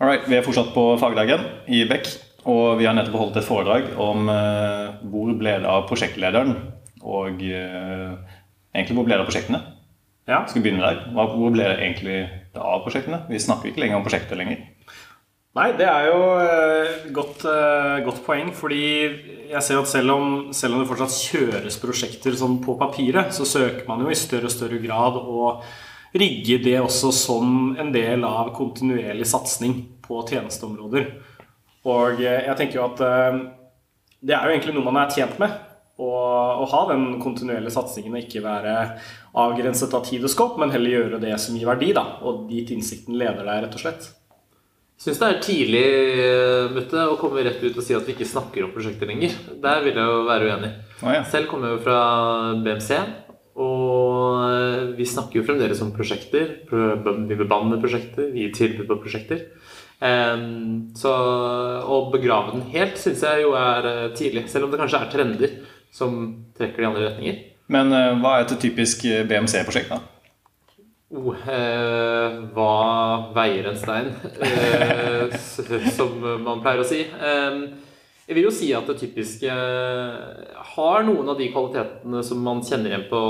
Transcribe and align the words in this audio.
Alright, 0.00 0.24
Vi 0.32 0.32
er 0.38 0.44
fortsatt 0.46 0.70
på 0.72 0.82
fagdagen 0.96 1.42
i 1.68 1.82
Beck, 1.84 2.06
og 2.48 2.78
vi 2.80 2.86
har 2.88 2.94
nettopp 2.96 3.18
holdt 3.20 3.34
et 3.36 3.44
foredrag 3.44 3.90
om 4.00 4.30
uh, 4.32 4.94
hvor 5.12 5.34
ble 5.36 5.58
det 5.60 5.68
av 5.68 5.82
prosjektlederen, 5.90 6.54
og 7.04 7.42
uh, 7.44 8.14
egentlig 8.72 8.96
hvor 8.96 9.04
ble 9.04 9.18
det 9.18 9.26
av 9.26 9.28
prosjektene. 9.28 9.60
Ja. 10.24 10.38
Skal 10.48 10.62
vi 10.62 10.70
begynne 10.70 10.86
der? 10.86 11.02
Hvor 11.12 11.52
ble 11.52 11.66
det 11.66 11.76
egentlig 11.82 12.16
av 12.56 12.80
prosjektene? 12.86 13.26
Vi 13.28 13.42
snakker 13.44 13.68
ikke 13.68 13.84
lenger 13.84 14.00
om 14.00 14.08
prosjekter 14.08 14.40
lenger. 14.40 14.64
Nei, 15.60 15.68
det 15.76 15.90
er 15.92 16.08
jo 16.08 16.24
et 16.46 17.04
uh, 17.04 17.12
godt, 17.20 17.44
godt, 18.08 18.24
poeng. 18.24 18.54
Fordi 18.56 18.82
jeg 19.52 19.64
ser 19.66 19.82
at 19.82 19.92
selv 19.92 20.16
om, 20.16 20.34
selv 20.56 20.78
om 20.78 20.80
det 20.80 20.88
fortsatt 20.94 21.20
kjøres 21.28 21.76
prosjekter 21.84 22.40
sånn 22.40 22.56
på 22.64 22.80
papiret, 22.80 23.36
så 23.36 23.44
søker 23.44 23.84
man 23.90 24.00
jo 24.00 24.08
i 24.08 24.16
større 24.16 24.48
og 24.48 24.56
større 24.56 24.80
grad 24.80 25.20
å 25.20 25.52
rigge 26.16 26.58
det 26.64 26.76
også 26.80 27.12
som 27.14 27.72
en 27.78 27.92
del 27.94 28.24
av 28.26 28.52
kontinuerlig 28.56 29.28
satsing 29.30 29.76
på 30.04 30.22
tjenesteområder. 30.28 31.10
Og 31.90 32.20
jeg 32.20 32.56
tenker 32.58 32.80
jo 32.80 32.86
at 32.90 33.02
eh, 33.06 33.40
det 34.20 34.36
er 34.36 34.46
jo 34.46 34.54
egentlig 34.54 34.76
noe 34.76 34.88
man 34.90 35.00
er 35.00 35.12
tjent 35.14 35.38
med. 35.40 35.52
Å, 36.00 36.64
ha 36.64 36.80
den 36.88 37.18
kontinuerlige 37.20 37.74
satsingen 37.74 38.14
og 38.14 38.22
ikke 38.22 38.40
være 38.40 38.74
avgrenset 39.36 39.92
av 39.96 40.06
tid 40.06 40.24
og 40.24 40.32
skap, 40.32 40.56
men 40.60 40.72
heller 40.72 40.94
gjøre 40.94 41.20
det 41.20 41.34
som 41.42 41.56
gir 41.56 41.68
verdi, 41.68 41.90
da, 41.96 42.06
og 42.24 42.46
dit 42.48 42.72
innsikten 42.72 43.18
leder 43.20 43.44
deg, 43.44 43.66
rett 43.66 43.76
og 43.76 43.82
slett. 43.82 44.08
Jeg 45.00 45.04
syns 45.04 45.20
det 45.20 45.28
er 45.28 45.42
tidlig 45.44 45.84
eh, 46.20 46.72
Mutte, 46.72 47.04
å 47.08 47.18
komme 47.20 47.44
rett 47.44 47.60
ut 47.64 47.76
og 47.76 47.84
si 47.84 47.96
at 47.96 48.08
vi 48.08 48.12
ikke 48.16 48.28
snakker 48.28 48.66
om 48.66 48.72
prosjekter 48.74 49.08
lenger. 49.08 49.36
Der 49.60 49.84
vil 49.84 49.96
jeg 49.96 50.12
jo 50.12 50.24
være 50.28 50.48
uenig. 50.50 50.72
Oh, 51.00 51.12
ja. 51.12 51.22
Selv 51.28 51.48
kommer 51.52 51.70
jeg 51.70 51.78
jo 51.78 51.84
fra 51.86 52.00
BMC, 52.64 52.98
og 53.90 54.44
eh, 54.46 54.84
vi 54.98 55.08
snakker 55.08 55.40
jo 55.40 55.46
fremdeles 55.48 55.82
om 55.84 55.90
prosjekter. 55.96 56.60
Vi 56.70 57.38
bebanner 57.38 57.82
prosjekter, 57.82 58.30
vi 58.34 58.46
gir 58.46 58.54
tilbud 58.56 58.86
på 58.90 59.00
prosjekter. 59.02 59.48
Så 60.96 61.10
å 61.12 61.96
begrave 62.12 62.54
den 62.54 62.62
helt 62.72 62.96
syns 62.96 63.20
jeg 63.26 63.42
jo 63.44 63.52
er 63.58 63.88
eh, 63.90 64.06
tidlig. 64.16 64.46
Selv 64.48 64.68
om 64.68 64.72
det 64.72 64.80
kanskje 64.80 65.02
er 65.02 65.12
trender 65.12 65.58
som 65.92 66.22
trekker 66.56 66.80
de 66.80 66.88
andre 66.88 67.10
retninger. 67.10 67.42
Men 67.70 67.92
eh, 67.92 68.14
hva 68.22 68.38
er 68.38 68.46
et 68.46 68.56
typisk 68.62 69.04
BMC-prosjekt, 69.28 69.92
da? 69.92 70.00
Oh, 71.10 71.34
eh, 71.34 72.36
hva 72.54 72.72
veier 73.34 73.72
en 73.72 73.78
stein? 73.78 74.12
Eh, 75.20 75.34
som 75.92 76.14
man 76.44 76.62
pleier 76.62 76.80
å 76.80 76.86
si. 76.86 77.02
Eh, 77.02 77.56
jeg 78.30 78.36
vil 78.36 78.46
jo 78.46 78.52
si 78.54 78.68
at 78.78 78.86
det 78.86 78.94
typiske 79.00 79.54
har 80.70 81.02
noen 81.02 81.32
av 81.32 81.38
de 81.40 81.48
kvalitetene 81.50 82.20
som 82.22 82.38
man 82.46 82.60
kjenner 82.62 82.92
igjen 82.92 83.08
på 83.10 83.22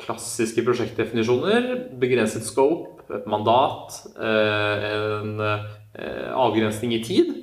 klassiske 0.00 0.64
prosjektdefinisjoner. 0.64 1.66
Begrenset 2.00 2.46
scope, 2.48 3.04
et 3.12 3.28
mandat, 3.28 3.98
eh, 4.16 4.86
en 5.18 5.44
eh, 5.44 6.32
avgrensning 6.32 6.96
i 6.96 7.02
tid. 7.04 7.34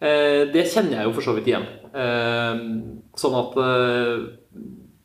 Eh, 0.00 0.48
det 0.56 0.64
kjenner 0.72 1.02
jeg 1.02 1.10
jo 1.10 1.14
for 1.18 1.28
så 1.28 1.36
vidt 1.36 1.52
igjen. 1.52 1.68
Sånn 3.14 3.36
at 3.38 3.60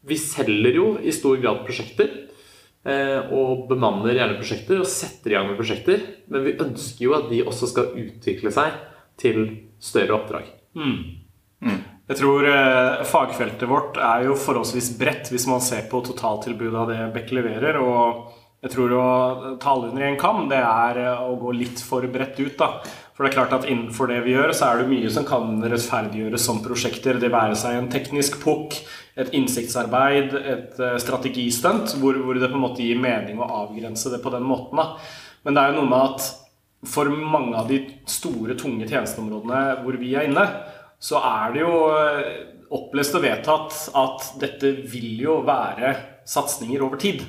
vi 0.09 0.15
selger 0.17 0.79
jo 0.79 0.87
i 1.03 1.11
stor 1.13 1.43
grad 1.43 1.65
prosjekter. 1.67 2.15
Og 3.35 3.67
bemanner 3.69 4.15
gjerne 4.15 4.39
prosjekter 4.39 4.79
og 4.79 4.89
setter 4.89 5.35
i 5.35 5.35
gang 5.35 5.51
med 5.51 5.59
prosjekter. 5.59 6.07
Men 6.31 6.47
vi 6.47 6.55
ønsker 6.55 7.03
jo 7.03 7.17
at 7.19 7.27
de 7.29 7.43
også 7.43 7.69
skal 7.75 7.91
utvikle 7.99 8.55
seg 8.55 8.79
til 9.19 9.43
større 9.83 10.15
oppdrag. 10.17 10.49
Mm. 10.79 11.18
Mm. 11.65 11.79
Jeg 12.09 12.17
tror 12.17 12.47
eh, 12.49 13.01
fagfeltet 13.05 13.69
vårt 13.69 13.99
er 14.01 14.25
jo 14.25 14.37
forholdsvis 14.39 14.93
bredt 14.97 15.29
hvis 15.29 15.45
man 15.49 15.61
ser 15.61 15.85
på 15.91 16.01
totaltilbudet 16.05 16.79
av 16.81 16.89
det 16.89 17.01
Beck 17.13 17.33
leverer. 17.37 17.77
Og 17.83 18.31
jeg 18.65 18.73
tror 18.73 18.95
å 18.97 19.03
ta 19.61 19.75
alle 19.75 19.91
under 19.91 20.07
én 20.07 20.17
kam, 20.19 20.47
det 20.49 20.57
er 20.59 20.97
eh, 21.03 21.21
å 21.21 21.37
gå 21.39 21.53
litt 21.55 21.83
for 21.85 22.07
bredt 22.09 22.41
ut. 22.41 22.57
da. 22.57 22.71
For 23.13 23.27
det 23.27 23.29
er 23.29 23.35
klart 23.35 23.53
at 23.59 23.67
innenfor 23.67 24.09
det 24.09 24.23
vi 24.25 24.33
gjør, 24.33 24.55
så 24.55 24.71
er 24.71 24.81
det 24.81 24.89
mye 24.89 25.11
som 25.11 25.27
kan 25.27 25.61
rettferdiggjøres 25.61 26.49
som 26.49 26.63
prosjekter. 26.63 27.19
Det 27.19 27.29
være 27.33 27.57
seg 27.59 27.77
en 27.77 27.91
teknisk 27.91 28.39
pukk, 28.41 28.77
et 29.19 29.33
innsiktsarbeid, 29.35 30.35
et 30.39 30.77
uh, 30.79 30.93
strategistunt, 31.03 31.97
hvor, 31.99 32.15
hvor, 32.23 32.39
det 32.39 32.47
på 32.47 32.55
en 32.55 32.63
måte 32.63 32.85
gir 32.85 33.01
mening 33.03 33.41
å 33.43 33.49
avgrense 33.65 34.07
det 34.13 34.21
på 34.23 34.31
den 34.31 34.47
måten. 34.47 34.79
da. 34.79 34.95
Men 35.43 35.57
det 35.57 35.61
er 35.61 35.73
jo 35.73 35.81
noe 35.81 35.91
med 35.91 36.13
at 36.13 36.29
for 36.87 37.11
mange 37.11 37.59
av 37.59 37.67
de 37.67 37.81
store, 38.07 38.55
tunge 38.55 38.87
tjenesteområdene 38.87 39.81
hvor 39.83 39.99
vi 39.99 40.13
er 40.15 40.29
inne, 40.29 40.45
så 40.99 41.19
er 41.23 41.53
det 41.55 41.63
jo 41.63 41.75
eh, 41.95 42.31
opplest 42.75 43.15
og 43.17 43.23
vedtatt 43.23 43.75
at 43.97 44.31
dette 44.41 44.73
vil 44.91 45.21
jo 45.23 45.39
være 45.47 45.93
satsinger 46.27 46.83
over 46.85 46.99
tid. 47.01 47.23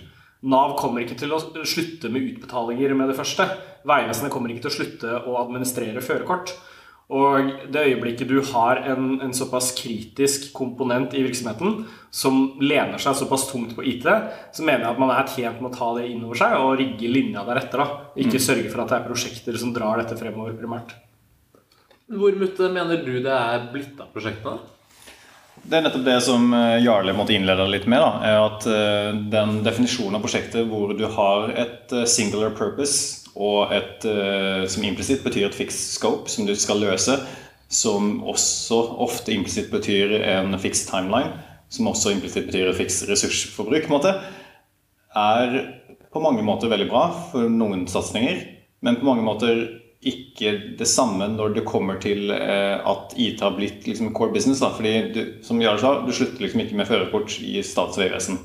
Nav 0.51 0.75
kommer 0.81 1.05
ikke 1.05 1.19
til 1.21 1.35
å 1.37 1.41
slutte 1.69 2.11
med 2.13 2.27
utbetalinger 2.33 2.97
med 2.97 3.13
det 3.13 3.19
første. 3.19 3.47
Vegvesenet 3.89 4.33
kommer 4.33 4.53
ikke 4.53 4.67
til 4.67 4.73
å 4.73 4.79
slutte 4.79 5.23
å 5.29 5.39
administrere 5.43 6.03
førerkort. 6.05 6.55
Og 7.11 7.49
det 7.75 7.83
øyeblikket 7.89 8.29
du 8.31 8.37
har 8.53 8.79
en, 8.87 9.17
en, 9.19 9.33
såpass 9.35 9.73
kritisk 9.75 10.53
komponent 10.55 11.17
i 11.19 11.25
virksomheten 11.25 11.81
som 12.15 12.39
lener 12.63 13.03
seg 13.03 13.19
såpass 13.19 13.49
tungt 13.51 13.75
på 13.75 13.83
IT, 13.83 14.07
så 14.55 14.63
mener 14.63 14.87
jeg 14.87 14.93
at 14.95 15.03
man 15.03 15.11
er 15.17 15.27
tjent 15.33 15.59
med 15.59 15.73
å 15.73 15.75
ta 15.75 15.91
det 15.99 16.07
inn 16.13 16.23
over 16.23 16.39
seg 16.39 16.55
og 16.63 16.77
rigge 16.79 17.11
linja 17.11 17.43
deretter. 17.49 17.83
da. 17.83 18.15
Ikke 18.15 18.39
mm. 18.39 18.47
sørge 18.47 18.71
for 18.71 18.85
at 18.85 18.95
det 18.95 19.01
er 19.01 19.09
prosjekter 19.11 19.59
som 19.59 19.75
drar 19.75 19.99
dette 19.99 20.19
fremover 20.21 20.55
primært. 20.61 20.95
Hvor 22.11 22.35
mutte 22.35 22.67
mener 22.75 23.05
du 23.07 23.21
det 23.23 23.33
er 23.33 23.67
blitt 23.71 23.99
av 24.03 24.11
prosjektene? 24.11 24.59
Det 25.61 25.77
er 25.77 25.85
nettopp 25.85 26.07
det 26.07 26.17
som 26.25 26.49
eh, 26.57 26.81
Jarle 26.83 27.13
måtte 27.15 27.35
innlede 27.37 27.67
litt 27.71 27.87
med. 27.91 28.01
Da, 28.01 28.47
at 28.47 28.67
eh, 28.67 29.11
Den 29.33 29.61
definisjonen 29.67 30.17
av 30.19 30.25
prosjektet 30.25 30.67
hvor 30.71 30.95
du 30.97 31.05
har 31.07 31.53
et 31.53 31.93
eh, 31.95 32.07
singular 32.09 32.55
purpose 32.57 33.29
og 33.41 33.71
et 33.71 34.03
som 34.69 34.83
implisitt 34.85 35.23
betyr 35.23 35.47
et 35.47 35.55
fixed 35.55 35.95
scope 35.95 36.29
som 36.29 36.49
du 36.49 36.51
skal 36.59 36.81
løse, 36.83 37.15
som 37.71 38.09
også 38.27 38.81
ofte 39.07 39.31
implisitt 39.31 39.69
betyr 39.71 40.17
en 40.19 40.57
fixed 40.59 40.91
timeline, 40.91 41.31
som 41.71 41.87
også 41.89 42.11
implisitt 42.11 42.49
betyr 42.51 42.73
et 42.73 42.77
fixed 42.77 43.07
ressursforbruk, 43.09 43.87
måte, 43.89 44.17
er 45.15 45.55
på 46.11 46.25
mange 46.25 46.43
måter 46.45 46.75
veldig 46.75 46.89
bra 46.91 47.05
for 47.31 47.47
noen 47.55 47.87
satsinger, 47.89 48.43
men 48.83 48.99
på 48.99 49.07
mange 49.07 49.25
måter 49.25 49.63
ikke 50.01 50.55
det 50.79 50.89
samme 50.89 51.27
når 51.29 51.59
det 51.59 51.67
kommer 51.69 51.99
til 52.01 52.31
eh, 52.33 52.79
at 52.89 53.13
IT 53.21 53.43
har 53.45 53.53
blitt 53.57 53.85
liksom 53.89 54.15
core 54.17 54.33
business. 54.33 54.63
Da. 54.63 54.73
Fordi 54.73 54.95
du, 55.13 55.21
som 55.45 55.61
Jarl 55.61 55.81
sa, 55.83 55.99
du 56.07 56.15
slutter 56.17 56.41
liksom 56.47 56.65
ikke 56.65 56.79
med 56.79 56.89
førerkort 56.89 57.37
i 57.45 57.61
Statens 57.67 58.01
vegvesen 58.01 58.41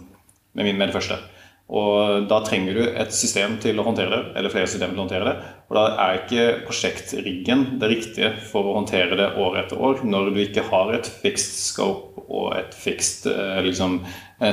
med, 0.55 0.67
med 0.75 0.89
det 0.89 0.95
første. 0.97 1.21
Og 1.65 2.27
da 2.29 2.41
trenger 2.45 2.75
du 2.77 2.81
et 2.85 3.13
system 3.15 3.55
til 3.63 3.79
å 3.81 3.85
håndtere 3.87 4.11
det, 4.11 4.25
eller 4.37 4.53
flere 4.53 4.69
systemer 4.69 4.93
til 4.93 4.99
å 4.99 5.05
håndtere 5.07 5.31
det. 5.31 5.53
Og 5.65 5.79
da 5.79 5.85
er 6.03 6.19
ikke 6.19 6.43
prosjektriggen 6.67 7.63
det 7.81 7.89
riktige 7.89 8.35
for 8.51 8.67
å 8.69 8.75
håndtere 8.81 9.17
det 9.17 9.31
år 9.41 9.57
etter 9.63 9.81
år, 9.81 10.03
når 10.05 10.29
du 10.35 10.43
ikke 10.43 10.67
har 10.67 10.93
et 10.93 11.09
fixed 11.23 11.55
scope 11.63 12.27
og 12.27 12.51
et 12.59 12.75
fixed 12.77 13.31
eh, 13.31 13.63
liksom, 13.65 14.01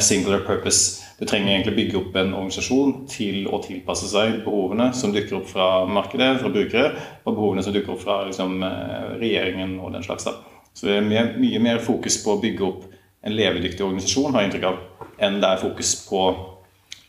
singular 0.00 0.46
purpose 0.46 1.01
du 1.18 1.26
trenger 1.26 1.52
egentlig 1.52 1.74
bygge 1.76 1.98
opp 2.00 2.16
en 2.18 2.32
organisasjon 2.34 2.94
til 3.10 3.48
å 3.52 3.60
tilpasse 3.62 4.08
seg 4.10 4.40
behovene 4.46 4.90
som 4.96 5.12
dukker 5.14 5.38
opp 5.40 5.50
fra 5.52 5.68
markedet, 5.88 6.30
fra 6.40 6.52
brukere, 6.52 6.88
og 7.24 7.36
behovene 7.36 7.64
som 7.64 7.74
dukker 7.74 7.94
opp 7.94 8.02
fra 8.02 8.22
liksom, 8.28 8.56
eh, 8.66 9.12
regjeringen 9.20 9.78
og 9.80 9.92
den 9.96 10.06
slags. 10.06 10.26
Da. 10.28 10.34
Så 10.72 10.88
det 10.88 10.96
er 10.98 11.06
mye, 11.06 11.26
mye, 11.38 11.60
mer 11.62 11.82
fokus 11.84 12.18
på 12.24 12.36
å 12.36 12.40
bygge 12.42 12.66
opp 12.66 12.88
en 13.22 13.36
levedyktig 13.36 13.84
organisasjon, 13.84 14.32
har 14.32 14.42
jeg 14.42 14.50
inntrykk 14.50 14.68
av, 14.70 14.80
enn 15.22 15.38
det 15.42 15.50
er 15.50 15.62
fokus 15.62 15.94
på 16.08 16.22
å 16.26 16.32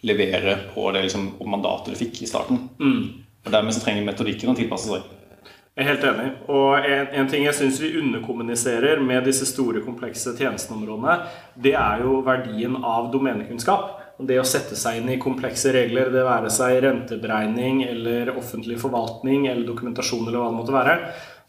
levere 0.04 0.58
på 0.74 0.92
det 0.94 1.06
liksom, 1.08 1.30
mandatet 1.48 1.94
du 1.94 2.00
fikk 2.00 2.22
i 2.22 2.30
starten. 2.30 2.68
Mm. 2.80 3.04
Og 3.44 3.52
Dermed 3.52 3.76
så 3.76 3.82
trenger 3.84 4.06
metodikken 4.08 4.52
å 4.52 4.58
tilpasse 4.58 4.92
seg. 4.92 5.13
Jeg 5.74 5.88
er 5.88 5.90
helt 5.90 6.04
enig. 6.06 6.28
Og 6.54 6.86
en, 6.86 7.08
en 7.18 7.30
ting 7.32 7.48
jeg 7.48 7.58
syns 7.58 7.80
vi 7.82 7.96
underkommuniserer 7.98 9.00
med 9.02 9.26
disse 9.26 9.48
store, 9.50 9.82
komplekse 9.82 10.36
tjenesteområdene, 10.38 11.16
det 11.66 11.74
er 11.74 12.04
jo 12.06 12.20
verdien 12.28 12.78
av 12.78 13.10
domenekunnskap 13.14 14.00
det 14.22 14.38
å 14.38 14.46
sette 14.46 14.78
seg 14.78 15.00
inn 15.00 15.10
i 15.10 15.20
komplekse 15.22 15.72
regler, 15.74 16.12
det 16.14 16.24
være 16.26 16.52
seg 16.54 16.78
renteberegning 16.86 17.82
eller 17.88 18.30
offentlig 18.38 18.78
forvaltning 18.82 19.48
eller 19.50 19.66
dokumentasjon 19.68 20.28
eller 20.28 20.40
hva 20.40 20.52
det 20.52 20.60
måtte 20.60 20.76
være, 20.76 20.98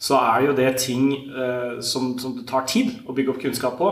så 0.01 0.17
er 0.19 0.47
jo 0.47 0.55
det 0.57 0.71
ting 0.81 1.11
eh, 1.13 1.75
som, 1.85 2.15
som 2.19 2.33
det 2.39 2.47
tar 2.49 2.65
tid 2.69 3.05
å 3.05 3.15
bygge 3.15 3.35
opp 3.35 3.43
kunnskap 3.45 3.77
på. 3.79 3.91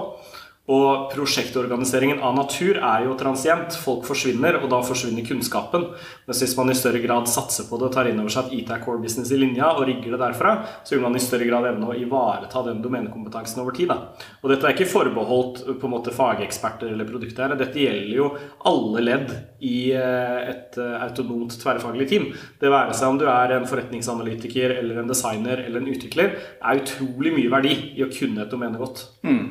Og 0.72 1.10
prosjektorganiseringen 1.12 2.22
av 2.24 2.38
natur 2.38 2.78
er 2.78 3.04
jo 3.04 3.18
transient. 3.20 3.76
Folk 3.84 4.06
forsvinner, 4.08 4.62
og 4.62 4.70
da 4.72 4.78
forsvinner 4.88 5.26
kunnskapen. 5.28 5.90
Men 6.24 6.38
hvis 6.40 6.54
man 6.56 6.72
i 6.72 6.76
større 6.80 7.02
grad 7.04 7.28
satser 7.28 7.66
på 7.68 7.76
det 7.82 7.90
og 7.90 7.92
tar 7.92 8.08
inn 8.08 8.22
over 8.22 8.32
seg 8.32 8.48
at 8.48 8.54
IT 8.56 8.72
er 8.72 8.80
core 8.86 9.02
business 9.04 9.34
i 9.36 9.40
linja, 9.42 9.74
og 9.74 9.84
rigger 9.90 10.16
det 10.16 10.22
derfra, 10.22 10.54
så 10.88 10.96
vil 10.96 11.04
man 11.04 11.18
i 11.20 11.24
større 11.24 11.50
grad 11.50 11.68
evne 11.68 11.90
å 11.92 11.98
ivareta 12.00 12.64
den 12.70 12.80
domenekompetansen 12.86 13.60
over 13.60 13.76
tid. 13.76 13.92
Da. 13.92 14.30
Og 14.40 14.54
dette 14.54 14.70
er 14.70 14.78
ikke 14.78 14.88
forbeholdt 14.88 15.66
på 15.82 15.90
en 15.90 15.94
måte 15.98 16.16
fageksperter 16.16 16.94
eller 16.94 17.12
produkter. 17.12 17.58
Dette 17.60 17.84
gjelder 17.84 18.16
jo 18.22 18.30
alle 18.72 19.04
ledd 19.04 19.36
i 19.60 19.92
eh, 20.00 20.40
et 20.54 20.80
eh, 20.80 20.96
autonomt 21.04 21.58
tverrfaglig 21.60 22.08
team. 22.08 22.30
Det 22.64 22.72
være 22.72 22.96
seg 22.96 23.12
om 23.12 23.20
du 23.20 23.28
er 23.28 23.58
en 23.58 23.68
forretningsanalytiker 23.68 24.78
eller 24.80 25.04
en 25.04 25.12
designer 25.12 25.66
eller 25.68 25.84
en 25.84 25.92
utvikler, 25.92 26.40
er 26.64 26.82
utrolig 26.86 27.36
mye 27.36 27.52
verdi 27.52 27.76
i 27.98 28.08
å 28.08 28.12
kunne 28.16 28.48
et 28.48 28.56
domene 28.56 28.80
godt. 28.80 29.10
Mm. 29.28 29.44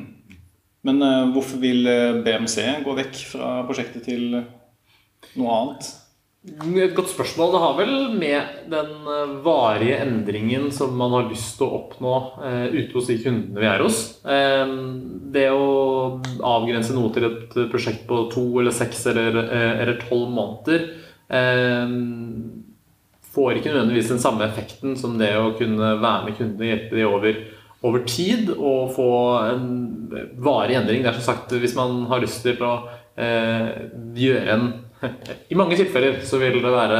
Men 0.83 0.99
uh, 0.99 1.31
hvorfor 1.31 1.61
vil 1.63 1.87
eh, 1.87 2.21
BMC 2.25 2.57
gå 2.83 2.95
vekk 2.97 3.19
fra 3.31 3.51
prosjektet 3.67 4.03
til 4.09 4.33
noe 4.35 5.59
annet? 5.59 5.91
Et 6.43 6.91
godt 6.91 7.07
spørsmål. 7.07 7.53
Det 7.53 7.59
har 7.63 7.75
vel 7.77 7.93
med 8.19 8.55
den 8.71 8.89
eh, 9.07 9.35
varige 9.45 10.01
endringen 10.03 10.65
som 10.75 10.91
man 10.99 11.13
har 11.15 11.29
lyst 11.29 11.55
til 11.55 11.69
å 11.69 11.77
oppnå 11.77 12.15
eh, 12.43 12.65
ute 12.73 12.97
hos 12.97 13.07
de 13.07 13.15
kundene 13.23 13.63
vi 13.63 13.69
er 13.69 13.83
hos. 13.85 14.01
Eh, 14.27 14.73
det 15.37 15.45
å 15.55 16.19
avgrense 16.43 16.97
noe 16.97 17.13
til 17.15 17.29
et 17.29 17.55
prosjekt 17.71 18.03
på 18.09 18.25
to 18.33 18.43
eller 18.59 18.75
seks 18.75 19.05
eller, 19.13 19.39
eh, 19.45 19.93
tolv 20.03 20.35
måneder 20.35 20.83
eh, 21.31 21.95
får 23.33 23.61
ikke 23.61 23.71
nødvendigvis 23.71 24.11
den 24.11 24.21
samme 24.21 24.43
effekten 24.43 24.99
som 24.99 25.15
det 25.21 25.31
å 25.39 25.53
kunne 25.55 25.95
være 26.03 26.27
med 26.27 26.37
kundene 26.41 26.67
og 26.67 26.73
hjelpe 26.73 26.99
dem 26.99 27.15
over, 27.21 27.43
over 27.83 28.05
tid 28.07 28.53
og 28.53 28.93
få 28.95 29.09
en 29.49 29.67
varig 30.43 30.77
endring. 30.79 31.03
Det 31.03 31.11
er 31.11 31.19
som 31.19 31.33
sagt, 31.33 31.51
Hvis 31.51 31.75
man 31.75 32.05
har 32.11 32.23
lyst 32.23 32.41
til 32.45 32.61
å 32.63 32.73
eh, 33.19 33.89
gjøre 34.15 34.55
en 34.55 34.67
i 35.51 35.57
mange 35.59 35.77
tilfeller 35.79 36.21
så 36.27 36.39
vil 36.41 36.59
det 36.63 36.71
være 36.71 36.99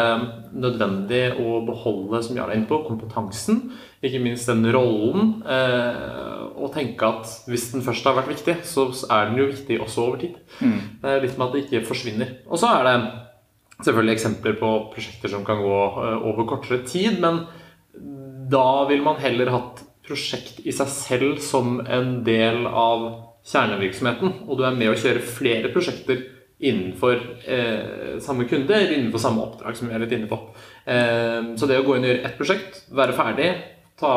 nødvendig 0.59 1.21
å 1.41 1.61
beholde 1.67 2.21
som 2.25 2.37
Jarl 2.37 2.51
er 2.51 2.59
inne 2.59 2.69
på, 2.69 2.81
kompetansen, 2.87 3.61
ikke 4.03 4.21
minst 4.23 4.49
den 4.51 4.65
rollen, 4.75 5.37
eh, 5.47 6.41
og 6.53 6.73
tenke 6.75 7.07
at 7.07 7.29
hvis 7.49 7.69
den 7.73 7.85
først 7.85 8.07
har 8.07 8.17
vært 8.17 8.33
viktig, 8.33 8.57
så 8.67 8.89
er 9.07 9.29
den 9.29 9.39
jo 9.41 9.49
viktig 9.51 9.79
også 9.83 10.07
over 10.07 10.21
tid. 10.23 10.35
Mm. 10.59 10.79
Det 11.01 11.13
er 11.13 11.23
litt 11.23 11.37
med 11.39 11.47
at 11.47 11.55
det 11.55 11.63
ikke 11.65 11.87
forsvinner. 11.87 12.35
Og 12.49 12.59
så 12.61 12.73
er 12.75 12.89
det 12.89 12.97
selvfølgelig 13.83 14.17
eksempler 14.17 14.59
på 14.59 14.73
prosjekter 14.93 15.33
som 15.33 15.47
kan 15.47 15.63
gå 15.63 15.79
eh, 16.03 16.29
over 16.29 16.49
kortere 16.49 16.83
tid, 16.87 17.19
men 17.23 17.45
da 18.51 18.67
vil 18.89 19.03
man 19.05 19.21
heller 19.23 19.51
hatt 19.53 19.83
prosjekt 20.03 20.61
i 20.63 20.73
seg 20.75 20.89
selv 20.91 21.39
som 21.43 21.79
en 21.85 22.19
del 22.25 22.67
av 22.67 23.07
kjernevirksomheten, 23.47 24.45
og 24.47 24.59
du 24.59 24.63
er 24.67 24.75
med 24.75 24.91
å 24.91 24.99
kjøre 24.99 25.23
flere 25.23 25.71
prosjekter 25.73 26.21
innenfor 26.63 27.19
eh, 27.43 28.19
samme 28.23 28.45
kunde 28.47 28.75
eller 28.75 28.95
innenfor 28.95 29.19
samme 29.19 29.43
oppdrag, 29.43 29.75
som 29.75 29.89
vi 29.89 29.95
er 29.95 30.03
litt 30.03 30.13
inne 30.15 30.29
på. 30.31 30.39
Eh, 30.87 31.53
så 31.59 31.67
det 31.67 31.81
å 31.81 31.87
gå 31.87 31.97
inn 31.97 32.07
og 32.07 32.11
gjøre 32.13 32.23
ett 32.29 32.37
prosjekt, 32.39 32.83
være 32.95 33.15
ferdig, 33.17 33.49
ta 33.99 34.13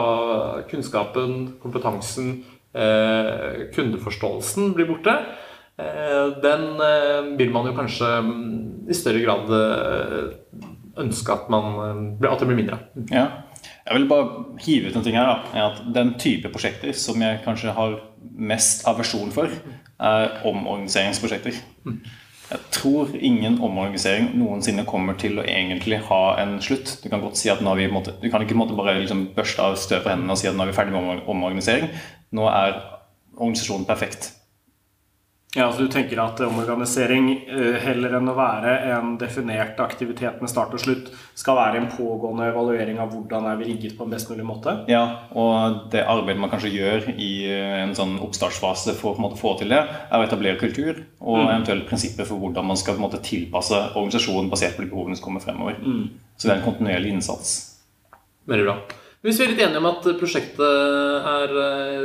kunnskapen, 0.70 1.34
kompetansen, 1.62 2.36
eh, 2.76 3.66
kundeforståelsen 3.74 4.76
blir 4.76 4.88
borte, 4.92 5.16
eh, 5.80 6.26
den 6.44 6.68
eh, 6.86 7.32
vil 7.40 7.50
man 7.54 7.66
jo 7.70 7.74
kanskje 7.78 8.12
mm, 8.28 8.46
i 8.86 8.96
større 8.96 9.24
grad 9.26 9.50
eh, 9.58 10.22
ønske 11.02 11.34
at, 11.34 11.50
man, 11.52 12.14
at 12.22 12.38
det 12.40 12.48
blir 12.48 12.62
mindre. 12.62 12.78
Ja. 13.10 13.26
Jeg 13.86 14.00
vil 14.00 14.08
bare 14.10 14.44
hive 14.64 14.90
ut 14.90 14.96
en 14.98 15.04
ting 15.06 15.16
her. 15.16 15.26
da, 15.26 15.66
at 15.68 15.82
Den 15.94 16.14
type 16.18 16.50
prosjekter 16.50 16.92
som 16.92 17.22
jeg 17.22 17.42
kanskje 17.44 17.74
har 17.76 18.00
mest 18.36 18.86
aversjon 18.88 19.32
for, 19.32 19.52
er 20.00 20.40
omorganiseringsprosjekter. 20.44 21.60
Jeg 22.46 22.58
tror 22.70 23.10
ingen 23.14 23.58
omorganisering 23.62 24.28
noensinne 24.38 24.84
kommer 24.86 25.16
til 25.18 25.38
å 25.38 25.46
egentlig 25.46 25.98
ha 26.10 26.36
en 26.42 26.60
slutt. 26.62 26.98
Du 27.02 27.08
kan 27.10 27.22
godt 27.22 27.38
si 27.38 27.50
at 27.50 27.62
nå 27.62 27.72
har 27.72 27.80
vi 27.80 27.88
måtte, 27.90 28.14
du 28.22 28.28
kan 28.30 28.42
ikke 28.42 28.58
måtte 28.58 28.76
bare 28.78 28.98
liksom 29.00 29.28
børste 29.34 29.62
av 29.62 29.78
støv 29.82 30.04
på 30.04 30.12
hendene 30.12 30.34
og 30.34 30.38
si 30.38 30.46
at 30.50 30.54
nå 30.54 30.62
er 30.62 30.70
vi 30.70 30.76
ferdig 30.76 30.94
med 30.94 31.24
omorganisering. 31.26 31.90
Nå 32.38 32.46
er 32.50 32.78
organisasjonen 33.34 33.86
perfekt. 33.88 34.30
Ja, 35.56 35.66
altså 35.70 35.86
Du 35.86 35.92
tenker 35.92 36.20
at 36.20 36.40
omorganisering 36.44 37.30
eh, 37.48 37.78
heller 37.80 38.18
enn 38.18 38.28
å 38.28 38.34
være 38.36 38.74
en 38.92 39.14
definert 39.20 39.78
aktivitet 39.80 40.42
med 40.44 40.52
start 40.52 40.74
og 40.76 40.82
slutt, 40.82 41.08
skal 41.36 41.56
være 41.56 41.80
en 41.80 41.88
pågående 41.88 42.50
evaluering 42.50 43.00
av 43.00 43.14
hvordan 43.14 43.48
er 43.48 43.56
vi 43.60 43.70
rigget 43.70 43.96
på 43.96 44.04
en 44.04 44.12
best 44.12 44.28
mulig 44.32 44.44
måte? 44.44 44.74
Ja, 44.92 45.02
og 45.32 45.88
det 45.94 46.04
arbeidet 46.04 46.42
man 46.42 46.52
kanskje 46.52 46.74
gjør 46.74 47.08
i 47.14 47.30
eh, 47.48 47.78
en 47.86 47.96
sånn 47.96 48.18
oppstartsfase 48.26 48.96
for 49.00 49.16
å 49.16 49.32
få 49.38 49.54
til 49.62 49.72
det, 49.72 49.80
er 49.80 50.20
å 50.20 50.28
etablere 50.28 50.60
kultur 50.60 51.00
og 51.24 51.40
mm. 51.40 51.46
eventuelt 51.46 51.88
prinsipper 51.88 52.28
for 52.28 52.42
hvordan 52.42 52.68
man 52.68 52.80
skal 52.80 53.00
måte, 53.00 53.22
tilpasse 53.24 53.80
organisasjonen 53.94 54.52
basert 54.52 54.76
på 54.76 54.84
de 54.84 54.92
behovene 54.92 55.16
som 55.16 55.30
kommer 55.30 55.44
fremover. 55.44 55.80
Mm. 55.80 56.04
Så 56.36 56.50
det 56.50 56.52
er 56.52 56.60
en 56.60 56.68
kontinuerlig 56.68 57.16
innsats. 57.16 57.56
Veldig 58.46 58.68
bra. 58.68 58.78
Hvis 59.26 59.40
vi 59.40 59.46
er 59.46 59.52
litt 59.52 59.62
enige 59.64 59.80
om 59.82 59.88
at 59.90 60.04
prosjektet 60.20 60.60
er 61.26 61.54
eh, 61.58 62.02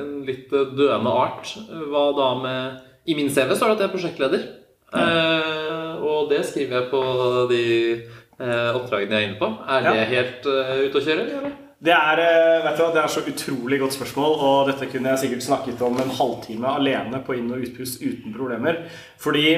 en 0.00 0.12
litt 0.24 0.48
døende 0.48 1.10
art, 1.12 1.50
hva 1.90 2.04
da 2.16 2.28
med 2.40 3.10
I 3.10 3.16
min 3.18 3.28
CV 3.28 3.52
står 3.52 3.74
det 3.74 3.74
at 3.74 3.82
jeg 3.82 3.88
er 3.90 3.92
prosjektleder. 3.92 4.46
Ja. 4.94 5.02
Eh, 5.02 5.90
og 6.04 6.30
det 6.32 6.40
skriver 6.48 6.78
jeg 6.78 6.88
på 6.88 7.02
de 7.50 7.66
eh, 7.92 8.70
oppdragene 8.78 9.12
jeg 9.12 9.20
er 9.20 9.28
inne 9.28 9.42
på. 9.42 9.50
Er 9.76 9.84
det 9.90 10.08
helt 10.14 10.48
uh, 10.48 10.72
ute 10.86 11.00
å 11.00 11.04
kjøre? 11.04 11.28
Eller? 11.40 11.60
Det 11.84 11.92
er, 11.92 12.24
vet 12.64 12.80
du, 12.80 12.84
det 12.94 13.02
er 13.02 13.12
så 13.12 13.26
utrolig 13.28 13.82
godt 13.82 13.98
spørsmål, 13.98 14.36
og 14.40 14.70
dette 14.70 14.88
kunne 14.88 15.12
jeg 15.12 15.26
sikkert 15.26 15.44
snakket 15.44 15.82
om 15.84 15.98
en 16.00 16.14
halvtime 16.16 16.70
alene 16.80 17.20
på 17.26 17.36
inn- 17.36 17.52
og 17.52 17.66
utpust 17.66 18.00
uten 18.00 18.32
problemer. 18.32 18.86
Fordi 19.20 19.48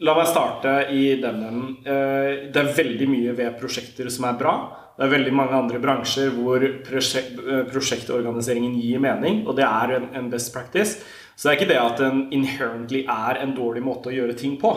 La 0.00 0.14
meg 0.16 0.30
starte 0.30 0.70
i 0.96 1.10
denne. 1.20 1.50
Det 1.84 2.56
er 2.56 2.70
veldig 2.72 3.08
mye 3.10 3.34
ved 3.36 3.58
prosjekter 3.60 4.08
som 4.08 4.24
er 4.30 4.38
bra. 4.40 4.54
Det 5.00 5.06
er 5.06 5.14
veldig 5.14 5.32
mange 5.32 5.56
andre 5.56 5.78
bransjer 5.80 6.34
hvor 6.36 6.60
prosjekt, 6.84 7.38
eh, 7.40 7.62
prosjektorganiseringen 7.70 8.74
gir 8.76 9.00
mening, 9.00 9.46
og 9.48 9.56
det 9.56 9.64
er 9.64 9.94
en, 9.96 10.10
en, 10.12 10.26
best 10.28 10.52
practice. 10.52 10.98
Så 11.32 11.48
det 11.48 11.54
er 11.54 11.56
ikke 11.56 11.68
det 11.70 11.78
at 11.80 12.02
den 12.02 12.26
inherently 12.36 13.06
er 13.08 13.40
en 13.40 13.54
dårlig 13.56 13.80
måte 13.80 14.10
å 14.10 14.12
gjøre 14.12 14.36
ting 14.36 14.58
på. 14.60 14.74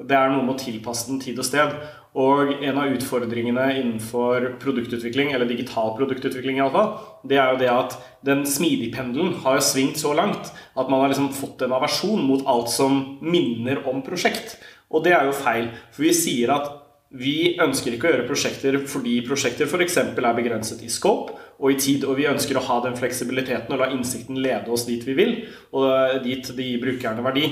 Det 0.00 0.16
er 0.16 0.32
noe 0.32 0.46
med 0.46 0.54
å 0.54 0.62
tilpasse 0.62 1.10
den 1.10 1.20
tid 1.20 1.36
og 1.42 1.44
sted. 1.44 1.76
Og 2.16 2.54
en 2.64 2.80
av 2.80 2.94
utfordringene 2.96 3.66
innenfor 3.82 4.54
produktutvikling, 4.62 5.34
eller 5.36 5.50
digital 5.52 5.92
produktutvikling 6.00 6.62
iallfall, 6.62 6.94
det 7.28 7.36
er 7.36 7.52
jo 7.52 7.60
det 7.60 7.70
at 7.74 8.00
den 8.24 8.46
smidigpendelen 8.48 9.36
har 9.44 9.60
jo 9.60 9.68
svingt 9.68 10.00
så 10.00 10.16
langt 10.16 10.48
at 10.48 10.88
man 10.88 11.04
har 11.04 11.12
liksom 11.12 11.28
fått 11.36 11.66
en 11.66 11.76
aversjon 11.76 12.24
mot 12.24 12.48
alt 12.48 12.72
som 12.72 13.18
minner 13.20 13.84
om 13.84 14.00
prosjekt. 14.06 14.56
Og 14.88 15.04
det 15.04 15.12
er 15.12 15.28
jo 15.28 15.36
feil. 15.36 15.68
For 15.92 16.08
vi 16.08 16.16
sier 16.16 16.56
at 16.56 16.72
vi 17.16 17.56
ønsker 17.62 17.94
ikke 17.94 18.08
å 18.08 18.10
gjøre 18.12 18.26
prosjekter 18.28 18.76
fordi 18.90 19.14
prosjekter 19.24 19.68
f.eks. 19.68 19.96
er 20.02 20.36
begrenset 20.36 20.82
i 20.84 20.90
scope 20.92 21.38
og 21.58 21.72
i 21.72 21.78
tid, 21.80 22.04
og 22.04 22.18
vi 22.18 22.28
ønsker 22.28 22.58
å 22.58 22.66
ha 22.66 22.82
den 22.84 22.98
fleksibiliteten 22.98 23.72
og 23.72 23.80
la 23.80 23.88
innsikten 23.94 24.36
lede 24.38 24.68
oss 24.70 24.84
dit 24.86 25.02
vi 25.06 25.16
vil, 25.16 25.34
og 25.72 26.20
dit 26.26 26.52
det 26.54 26.66
gir 26.66 26.82
brukerne 26.82 27.24
verdi. 27.24 27.48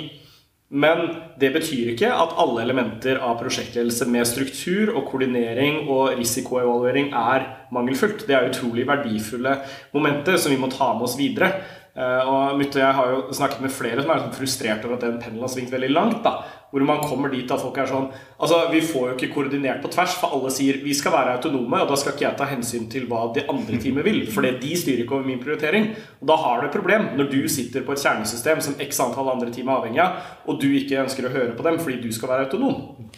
Men 0.69 1.08
det 1.38 1.53
betyr 1.55 1.93
ikke 1.93 2.11
at 2.11 2.35
alle 2.43 2.64
elementer 2.64 3.20
av 3.23 3.38
prosjektledelse 3.38 4.08
med 4.11 4.26
struktur 4.26 4.91
og 4.97 5.06
koordinering 5.12 5.85
og 5.87 6.17
risikoevaluering 6.19 7.12
er 7.14 7.47
mangelfullt. 7.75 8.26
Det 8.26 8.35
er 8.35 8.49
utrolig 8.50 8.87
verdifulle 8.88 9.61
momenter 9.94 10.37
som 10.43 10.50
vi 10.50 10.58
må 10.58 10.70
ta 10.73 10.91
med 10.97 11.06
oss 11.06 11.14
videre. 11.19 11.53
Eh, 11.96 12.28
og 12.28 12.58
Mutte 12.60 12.76
og 12.76 12.82
jeg 12.82 12.96
har 12.98 13.10
jo 13.14 13.20
snakket 13.32 13.62
med 13.64 13.72
flere 13.72 14.02
som 14.02 14.10
er 14.12 14.20
sånn 14.20 14.34
frustrert 14.37 14.82
over 14.84 14.98
at 14.98 15.04
den 15.06 15.16
pendelen 15.16 15.46
har 15.46 15.52
svingt 15.52 15.72
veldig 15.72 15.88
langt. 15.94 16.22
da, 16.22 16.44
Hvor 16.70 16.84
man 16.84 17.00
kommer 17.00 17.31
dit 17.32 17.50
at 17.50 17.60
folk 17.62 17.78
er 17.78 17.87
sånn 17.87 18.10
Altså, 18.38 18.70
Vi 18.70 18.81
får 18.81 19.08
jo 19.08 19.14
ikke 19.16 19.32
koordinert 19.32 19.81
på 19.81 19.88
tvers, 19.88 20.14
for 20.20 20.34
alle 20.37 20.50
sier 20.50 20.82
vi 20.84 20.93
skal 20.93 21.12
være 21.12 21.38
autonome, 21.38 21.81
og 21.81 21.88
da 21.88 21.96
skal 21.96 22.12
ikke 22.12 22.28
jeg 22.28 22.37
ta 22.37 22.44
hensyn 22.44 22.90
til 22.90 23.06
hva 23.06 23.32
de 23.32 23.46
andre 23.48 23.78
teamet 23.81 24.05
vil, 24.05 24.26
for 24.26 24.43
de 24.43 24.76
styrer 24.76 25.05
ikke 25.05 25.15
over 25.15 25.24
min 25.24 25.41
prioritering. 25.41 25.96
Og 26.20 26.26
Da 26.29 26.36
har 26.36 26.60
du 26.60 26.67
et 26.67 26.72
problem 26.72 27.17
når 27.17 27.31
du 27.31 27.48
sitter 27.48 27.81
på 27.81 27.93
et 27.93 27.98
kjernesystem 28.05 28.60
som 28.60 28.74
x 28.79 29.00
antall 29.00 29.31
andre 29.31 29.50
team 29.50 29.69
er 29.69 29.81
avhengig 29.81 30.00
av, 30.05 30.20
og 30.46 30.60
du 30.60 30.69
ikke 30.69 31.00
ønsker 31.00 31.24
å 31.24 31.32
høre 31.32 31.56
på 31.56 31.62
dem 31.65 31.79
fordi 31.79 32.03
du 32.03 32.12
skal 32.12 32.29
være 32.29 32.44
autonom. 32.44 33.08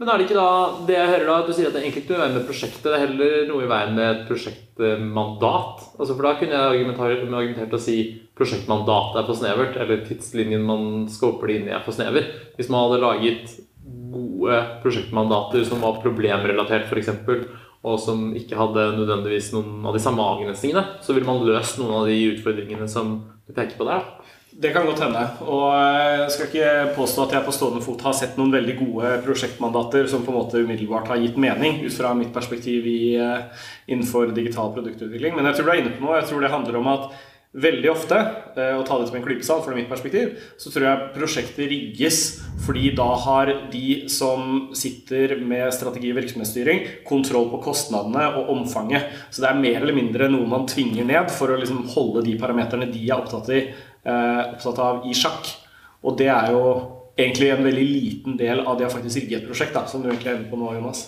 Men 0.00 0.08
er 0.08 0.16
det 0.16 0.30
ikke 0.30 0.40
da 0.40 0.84
det 0.88 0.94
jeg 0.96 1.08
hører 1.10 1.26
da, 1.28 1.34
at 1.42 1.48
du 1.50 1.52
sier 1.52 1.66
at 1.68 1.74
det 1.76 1.82
egentlig 1.82 2.06
ikke 2.06 2.14
noe 2.16 2.16
i 2.16 2.24
veien 2.24 2.36
med 2.38 2.44
prosjektet, 2.48 2.86
det 2.86 2.92
er 2.96 3.02
heller 3.02 3.34
noe 3.50 3.64
i 3.66 3.68
veien 3.68 3.90
med 3.98 4.06
et 4.08 4.22
prosjektmandat? 4.30 5.82
Altså 6.00 6.14
For 6.14 6.24
da 6.24 6.30
kunne 6.40 6.56
jeg 6.56 6.68
argumentert, 6.70 7.24
argumentert 7.28 7.76
å 7.76 7.80
si 7.84 7.96
prosjektmandatet 8.40 9.18
er 9.20 9.26
for 9.28 9.36
snevert, 9.36 9.76
eller 9.76 10.00
tidslinjen 10.06 10.64
man 10.64 10.86
scoper 11.12 11.52
det 11.52 11.58
inn 11.58 11.68
i, 11.68 11.74
er 11.76 11.84
for 11.84 11.92
snever. 11.92 12.30
Hvis 12.56 12.72
man 12.72 12.86
hadde 12.86 13.02
laget 13.04 13.58
gode 14.14 14.62
prosjektmandater 14.80 15.68
som 15.68 15.84
var 15.84 16.00
problemrelatert, 16.00 16.88
f.eks., 16.88 17.12
og 17.80 18.00
som 18.00 18.30
ikke 18.36 18.56
hadde 18.56 18.90
nødvendigvis 18.96 19.52
noen 19.52 19.84
av 19.88 19.96
de 19.96 20.00
samme 20.00 20.24
avgrensningene, 20.24 20.96
så 21.04 21.12
ville 21.12 21.28
man 21.28 21.44
løst 21.44 21.76
noen 21.80 21.98
av 22.00 22.08
de 22.08 22.16
utfordringene 22.34 22.88
som 22.88 23.18
du 23.44 23.52
peker 23.52 23.76
på 23.76 23.88
der. 23.88 24.08
Det 24.60 24.74
kan 24.74 24.84
godt 24.84 25.00
hende. 25.00 25.22
Og 25.48 25.70
jeg 25.72 26.32
skal 26.34 26.48
ikke 26.50 26.72
påstå 26.98 27.22
at 27.24 27.32
jeg 27.32 27.46
på 27.46 27.54
stående 27.56 27.80
fot 27.80 28.02
har 28.04 28.12
sett 28.18 28.36
noen 28.36 28.52
veldig 28.52 28.74
gode 28.82 29.12
prosjektmandater 29.24 30.04
som 30.10 30.20
på 30.26 30.34
en 30.34 30.36
måte 30.36 30.60
umiddelbart 30.60 31.08
har 31.08 31.22
gitt 31.22 31.38
mening 31.40 31.80
ut 31.80 31.96
fra 31.96 32.12
mitt 32.18 32.34
perspektiv 32.34 32.84
i, 32.84 33.16
eh, 33.16 33.64
innenfor 33.88 34.34
digital 34.36 34.74
produktutvikling. 34.74 35.34
Men 35.34 35.48
jeg 35.48 35.56
tror 35.56 35.64
du 35.64 35.72
er 35.72 35.80
inne 35.80 35.96
på 35.96 36.04
noe. 36.04 36.20
Jeg 36.20 36.28
tror 36.28 36.40
det 36.44 36.52
handler 36.52 36.76
om 36.76 36.92
at 36.92 37.10
veldig 37.50 37.90
ofte, 37.90 38.14
og 38.54 38.84
å 38.84 38.86
ta 38.86 38.98
det 39.00 39.08
som 39.08 39.16
en 39.16 39.24
klypesal 39.24 39.64
fra 39.64 39.74
mitt 39.74 39.88
perspektiv, 39.90 40.36
så 40.56 40.70
tror 40.70 40.84
jeg 40.86 41.08
prosjektet 41.16 41.66
rigges 41.66 42.18
fordi 42.62 42.94
da 42.94 43.08
har 43.16 43.46
de 43.72 44.06
som 44.06 44.68
sitter 44.76 45.34
med 45.40 45.72
strategi 45.72 46.12
og 46.12 46.20
virksomhetsstyring, 46.20 46.84
kontroll 47.08 47.50
på 47.50 47.62
kostnadene 47.64 48.36
og 48.36 48.52
omfanget. 48.54 49.08
Så 49.32 49.40
det 49.40 49.50
er 49.50 49.58
mer 49.58 49.80
eller 49.80 49.96
mindre 49.96 50.30
noe 50.30 50.46
man 50.46 50.68
tvinger 50.68 51.08
ned 51.08 51.32
for 51.34 51.48
å 51.48 51.58
liksom 51.58 51.88
holde 51.88 52.22
de 52.22 52.36
parameterne 52.38 52.92
de 52.92 53.08
er 53.08 53.16
opptatt 53.16 53.50
i 53.50 53.62
Eh, 53.64 53.89
opptatt 54.04 54.78
av 54.80 55.06
i 55.08 55.14
sjakk. 55.16 55.50
Og 56.06 56.16
det 56.16 56.30
er 56.32 56.54
jo 56.54 56.62
egentlig 57.20 57.50
en 57.52 57.64
veldig 57.64 57.86
liten 57.86 58.36
del 58.40 58.62
av 58.64 58.78
det 58.78 58.88
å 58.88 58.92
faktisk 58.92 59.20
rigge 59.20 59.40
et 59.40 59.48
prosjekt, 59.48 59.74
da, 59.76 59.86
som 59.88 60.02
du 60.02 60.10
egentlig 60.10 60.32
er 60.32 60.38
inne 60.38 60.50
på 60.50 60.60
nå, 60.60 60.72
Jonas. 60.78 61.02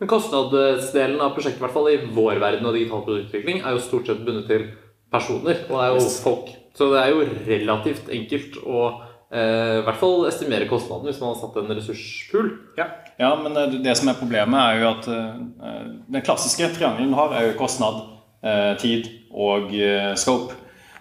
Men 0.00 0.08
Kostnadsdelen 0.08 1.20
av 1.20 1.34
prosjektet, 1.36 1.60
i 1.60 1.64
hvert 1.66 1.76
fall 1.76 1.90
i 1.92 2.00
vår 2.16 2.40
verden 2.40 2.68
og 2.68 2.76
digital 2.76 3.04
produktutvikling, 3.04 3.60
er 3.60 3.76
jo 3.76 3.84
stort 3.84 4.08
sett 4.08 4.22
bundet 4.24 4.48
til 4.48 4.66
personer. 5.12 5.64
Og 5.68 5.76
det 5.76 5.86
er 5.86 5.94
jo 5.96 6.10
folk. 6.24 6.52
Så 6.76 6.88
det 6.92 7.02
er 7.02 7.12
jo 7.12 7.26
relativt 7.48 8.08
enkelt 8.14 8.56
å 8.62 8.84
eh, 8.88 9.80
i 9.80 9.84
hvert 9.84 10.00
fall 10.00 10.24
estimere 10.30 10.68
kostnaden 10.70 11.10
hvis 11.10 11.20
man 11.20 11.34
har 11.34 11.40
satt 11.42 11.58
en 11.60 11.74
ressurspool. 11.74 12.48
Ja. 12.78 12.88
Ja, 13.20 13.34
men 13.42 13.52
det, 13.56 13.82
det 13.84 13.96
som 14.00 14.08
er 14.08 14.16
problemet, 14.16 14.56
er 14.56 14.80
jo 14.80 14.88
at 14.94 15.10
eh, 15.12 15.84
den 16.16 16.24
klassiske 16.24 16.70
triangelen 16.78 17.12
har, 17.18 17.36
er 17.36 17.50
jo 17.50 17.58
kostnad, 17.60 18.00
eh, 18.40 18.72
tid 18.80 19.10
og 19.30 19.68
uh, 19.76 20.14
scope. 20.18 20.56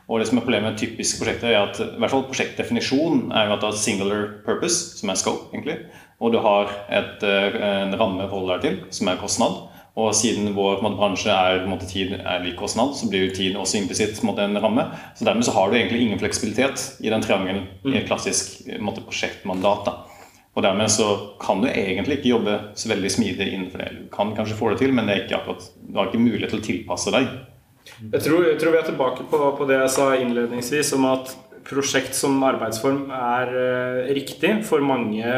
Og 0.09 0.19
det 0.19 0.25
som 0.25 0.39
er 0.39 0.45
problemet 0.45 0.71
med 0.71 0.79
typiske 0.81 1.19
prosjekter, 1.21 1.53
er 1.53 1.67
at 1.67 1.79
i 1.83 1.99
hvert 2.01 2.13
fall 2.13 2.25
prosjektdefinisjon 2.25 3.27
er 3.29 3.45
jo 3.45 3.55
at 3.55 3.61
du 3.61 3.67
har 3.67 3.75
singular 3.77 4.23
purpose, 4.45 4.97
som 4.97 5.11
er 5.11 5.19
scope, 5.21 5.51
egentlig. 5.53 5.75
Og 6.19 6.33
du 6.33 6.39
har 6.41 6.71
et, 6.89 7.21
en 7.23 7.93
ramme 7.99 8.25
å 8.25 8.31
forholde 8.31 8.57
deg 8.57 8.65
til, 8.65 8.79
som 8.97 9.11
er 9.11 9.21
kostnad. 9.21 9.59
Og 9.99 10.13
siden 10.15 10.53
vår 10.55 10.81
måte, 10.81 10.97
bransje 10.97 11.33
er 11.33 11.65
måte, 11.69 11.87
tid 11.89 12.15
er 12.17 12.41
lik 12.41 12.57
kostnad, 12.57 12.95
så 12.97 13.09
blir 13.11 13.27
jo 13.27 13.35
tid 13.35 13.57
også 13.59 13.81
implisitt 13.81 14.21
en 14.23 14.61
ramme. 14.63 14.85
Så 15.17 15.27
dermed 15.27 15.45
så 15.45 15.53
har 15.53 15.69
du 15.69 15.77
egentlig 15.77 16.01
ingen 16.05 16.21
fleksibilitet 16.21 17.03
i 17.03 17.13
den 17.13 17.21
triangelen 17.21 17.67
i 17.85 17.97
et 17.99 18.07
klassisk 18.07 18.65
måte, 18.79 19.05
prosjektmandat. 19.05 19.85
da. 19.85 19.97
Og 20.55 20.63
dermed 20.65 20.89
så 20.91 21.35
kan 21.39 21.61
du 21.61 21.69
egentlig 21.69 22.19
ikke 22.19 22.33
jobbe 22.33 22.57
så 22.75 22.89
veldig 22.89 23.11
smidig 23.11 23.53
innenfor 23.53 23.83
det. 23.83 23.91
Du 23.95 24.09
kan 24.11 24.33
kanskje 24.35 24.57
få 24.57 24.73
det 24.73 24.81
til, 24.81 24.93
men 24.93 25.05
det 25.05 25.15
er 25.15 25.25
ikke 25.25 25.37
akkurat, 25.37 25.69
du 25.85 25.95
har 25.99 26.09
ikke 26.09 26.23
mulighet 26.23 26.49
til 26.55 26.63
å 26.63 26.67
tilpasse 26.71 27.13
deg. 27.15 27.29
Jeg 27.99 28.23
tror, 28.23 28.45
jeg 28.47 28.59
tror 28.61 28.73
vi 28.73 28.79
er 28.79 28.87
tilbake 28.87 29.25
på, 29.27 29.39
på, 29.57 29.65
det 29.67 29.79
jeg 29.81 29.93
sa 29.95 30.09
innledningsvis, 30.15 30.93
om 30.95 31.07
at 31.09 31.33
prosjekt 31.67 32.15
som 32.15 32.37
arbeidsform 32.47 33.09
er 33.11 33.51
uh, 33.51 34.11
riktig 34.15 34.53
for 34.67 34.83
mange 34.85 35.33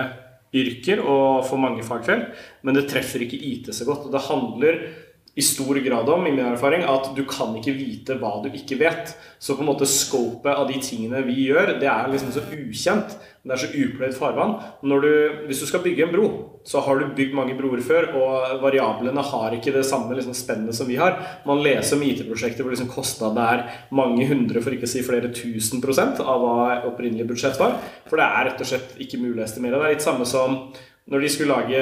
yrker 0.53 1.01
og 1.01 1.45
for 1.47 1.61
mange 1.61 1.83
fagfelt, 1.87 2.29
men 2.61 2.77
det 2.77 2.85
treffer 2.91 3.23
ikke 3.25 3.39
IT 3.39 3.71
så 3.73 3.87
godt. 3.87 4.05
og 4.07 4.13
Det 4.13 4.27
handler 4.27 4.81
i 5.35 5.41
stor 5.41 5.75
grad 5.79 6.09
om 6.09 6.25
i 6.27 6.31
min 6.31 6.45
erfaring, 6.45 6.83
at 6.83 7.13
du 7.15 7.21
kan 7.29 7.53
ikke 7.55 7.71
vite 7.77 8.17
hva 8.19 8.33
du 8.43 8.49
ikke 8.51 8.75
vet. 8.81 9.13
Så 9.39 9.55
på 9.55 9.63
en 9.63 9.69
måte 9.69 9.87
scopet 9.87 10.51
av 10.51 10.67
de 10.67 10.79
tingene 10.83 11.23
vi 11.23 11.45
gjør, 11.47 11.77
det 11.79 11.87
er 11.87 12.09
liksom 12.11 12.33
så 12.35 12.43
ukjent. 12.51 13.15
Det 13.41 13.55
er 13.55 13.61
så 13.63 13.69
upløyd 13.73 14.13
farvann. 14.13 14.57
Du, 14.83 15.07
hvis 15.47 15.63
du 15.63 15.65
skal 15.69 15.81
bygge 15.81 16.03
en 16.05 16.11
bro, 16.13 16.27
så 16.67 16.83
har 16.85 16.99
du 16.99 17.15
bygd 17.17 17.33
mange 17.33 17.55
broer 17.57 17.79
før, 17.81 18.11
og 18.19 18.59
variablene 18.61 19.23
har 19.31 19.55
ikke 19.55 19.73
det 19.73 19.85
samme 19.87 20.13
liksom, 20.19 20.35
spennet 20.37 20.77
som 20.77 20.91
vi 20.91 20.99
har. 20.99 21.15
Man 21.47 21.63
leser 21.63 21.95
om 21.97 22.05
IT-prosjekter 22.05 22.67
hvor 22.67 22.75
liksom 22.75 22.91
kostnadene 22.91 23.47
er 23.55 23.65
mange 23.97 24.27
hundre, 24.29 24.61
for 24.61 24.75
ikke 24.75 24.85
å 24.89 24.93
si 24.93 25.01
flere 25.07 25.31
tusen 25.33 25.81
prosent 25.81 26.21
av 26.21 26.43
hva 26.43 26.59
opprinnelig 26.91 27.31
budsjett 27.31 27.57
var. 27.61 27.79
For 28.11 28.19
det 28.19 28.27
er 28.27 28.49
rett 28.51 28.61
og 28.61 28.73
slett 28.75 28.99
ikke 29.01 29.23
mulig 29.23 29.39
å 29.41 29.47
estimere. 29.47 29.79
Det 29.79 29.89
er 29.89 29.95
litt 29.95 30.05
samme 30.05 30.27
som 30.29 30.59
når 31.09 31.23
de 31.23 31.29
skulle 31.33 31.55
lage 31.55 31.79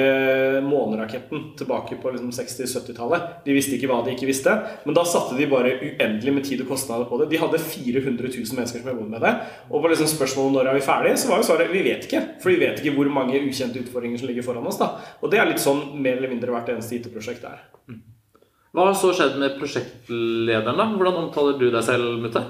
måneraketten 0.64 1.50
tilbake 1.58 1.98
på 2.00 2.10
liksom 2.14 2.30
60-70-tallet 2.32 3.44
De 3.44 3.52
visste 3.52 3.76
ikke 3.76 3.90
hva 3.90 3.98
de 4.06 4.14
ikke 4.14 4.28
visste, 4.30 4.54
men 4.86 4.96
da 4.96 5.04
satte 5.06 5.36
de 5.36 5.48
bare 5.50 5.74
uendelig 5.76 6.32
med 6.34 6.46
tid 6.48 6.62
og 6.64 6.70
kostnader 6.72 7.04
på 7.10 7.18
det. 7.20 7.28
De 7.30 7.40
hadde 7.42 7.60
400 7.60 8.30
000 8.32 8.56
mennesker 8.56 8.80
som 8.80 8.90
jobbet 8.90 9.10
med 9.12 9.24
det. 9.26 9.32
Og 9.68 9.84
på 9.84 9.90
liksom 9.92 10.08
spørsmålet 10.10 10.48
om 10.48 10.56
når 10.56 10.70
er 10.72 10.78
vi 10.78 10.86
ferdige, 10.86 11.18
så 11.20 11.30
var 11.30 11.42
jo 11.42 11.48
svaret 11.50 11.72
vi 11.72 11.84
vet 11.84 12.08
ikke. 12.08 12.22
For 12.40 12.52
vi 12.52 12.62
vet 12.62 12.80
ikke 12.80 12.94
hvor 12.96 13.12
mange 13.12 13.42
ukjente 13.44 13.82
utfordringer 13.84 14.22
som 14.22 14.30
ligger 14.32 14.46
foran 14.46 14.66
oss. 14.66 14.80
da. 14.80 14.94
Og 15.20 15.30
det 15.30 15.42
er 15.42 15.50
litt 15.52 15.62
sånn 15.62 15.84
mer 16.00 16.16
eller 16.16 16.32
mindre 16.32 16.56
hvert 16.56 16.72
eneste 16.72 16.96
IT-prosjekt 16.96 17.44
er. 17.50 17.60
Hva 18.72 18.86
har 18.86 18.96
så 18.96 19.10
skjedd 19.14 19.36
med 19.42 19.58
prosjektlederen, 19.58 20.78
da? 20.78 20.86
Hvordan 20.94 21.24
omtaler 21.26 21.58
du 21.58 21.68
deg 21.68 21.84
selv, 21.84 22.16
Mutte? 22.22 22.42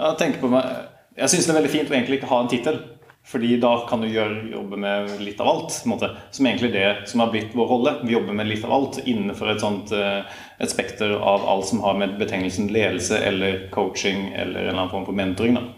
Jeg 0.00 0.16
tenker 0.16 0.40
på 0.40 0.48
meg 0.48 0.64
Jeg 1.18 1.32
syns 1.32 1.48
det 1.48 1.52
er 1.52 1.58
veldig 1.58 1.72
fint 1.72 1.90
å 1.90 1.94
egentlig 1.96 2.20
ikke 2.20 2.30
ha 2.30 2.38
en 2.40 2.50
tittel. 2.50 2.78
Fordi 3.26 3.56
da 3.62 3.74
kan 3.86 4.00
du 4.02 4.08
gjøre, 4.08 4.48
jobbe 4.50 4.78
med 4.80 5.10
litt 5.22 5.40
av 5.42 5.48
alt. 5.48 5.74
Som 5.74 6.46
egentlig 6.46 6.72
det 6.74 6.86
som 7.10 7.20
har 7.22 7.30
blitt 7.30 7.52
vår 7.54 7.68
rolle. 7.70 7.92
Vi 8.02 8.16
jobber 8.16 8.34
med 8.34 8.48
litt 8.48 8.64
av 8.66 8.72
alt 8.74 9.00
innenfor 9.04 9.52
et, 9.52 9.60
sånt, 9.62 9.92
eh, 9.94 10.24
et 10.58 10.72
spekter 10.72 11.12
av 11.14 11.44
alt 11.48 11.68
som 11.68 11.82
har 11.84 11.98
med 12.00 12.16
betegnelsen 12.18 12.72
ledelse 12.72 13.18
eller 13.18 13.68
coaching 13.74 14.32
eller 14.32 14.64
en 14.64 14.66
eller 14.66 14.78
annen 14.78 14.94
form 14.94 15.06
for 15.06 15.20
mentoring. 15.20 15.60
Da. 15.60 15.68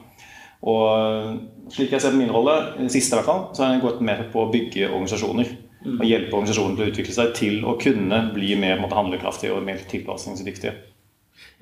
Og 0.62 1.72
slik 1.74 1.92
jeg 1.92 2.04
ser 2.04 2.14
på 2.14 2.22
min 2.22 2.32
rolle, 2.32 2.54
siste 2.92 3.16
i 3.16 3.18
hvert 3.18 3.28
fall, 3.28 3.44
så 3.52 3.64
har 3.64 3.74
jeg 3.74 3.84
gått 3.84 4.04
mer 4.06 4.24
på 4.32 4.44
å 4.44 4.50
bygge 4.52 4.88
organisasjoner. 4.92 5.52
Mm. 5.82 5.96
Og 5.98 6.06
hjelpe 6.06 6.36
organisasjoner 6.38 6.78
til 6.78 6.84
å 6.84 6.92
utvikle 6.92 7.16
seg 7.16 7.34
til 7.34 7.64
å 7.66 7.74
kunne 7.82 8.22
bli 8.36 8.54
mer 8.60 8.78
måte, 8.80 8.96
handlekraftige 8.96 9.56
og 9.56 9.66
mer 9.66 9.82
tilpasningsdyktige. 9.90 10.76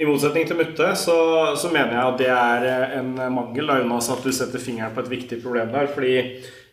I 0.00 0.06
motsetning 0.08 0.46
til 0.48 0.56
Mutte 0.56 0.86
så, 0.96 1.14
så, 1.60 1.68
mener 1.68 1.92
jeg 1.92 2.08
at 2.08 2.20
det 2.22 2.28
er 2.32 2.62
eh, 2.70 2.92
en 3.02 3.10
mangel. 3.34 3.66
Da, 3.68 3.76
Jonas, 3.82 4.08
at 4.08 4.24
du 4.24 4.32
setter 4.32 4.62
fingeren 4.62 4.94
på 4.96 5.02
et 5.04 5.10
viktig 5.12 5.42
problem 5.42 5.74
der. 5.74 5.90
fordi 5.92 6.14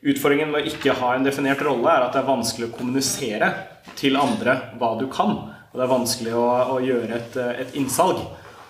utfordringen 0.07 0.53
med 0.53 0.63
å 0.63 0.69
ikke 0.69 0.95
ha 0.95 1.09
en 1.15 1.27
definert 1.27 1.59
rolle 1.65 1.91
er 1.91 2.05
at 2.05 2.15
det 2.15 2.21
er 2.21 2.29
vanskelig 2.29 2.69
å 2.69 2.77
kommunisere 2.77 3.51
til 3.99 4.15
andre 4.15 4.55
hva 4.79 4.93
du 5.01 5.09
kan. 5.11 5.35
Og 5.73 5.75
det 5.75 5.83
er 5.83 5.91
vanskelig 5.91 6.37
å, 6.39 6.47
å 6.77 6.79
gjøre 6.79 7.19
et, 7.19 7.37
et, 7.65 7.75
innsalg. 7.81 8.23